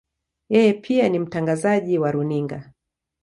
[0.49, 2.71] Yeye pia ni mtangazaji wa runinga.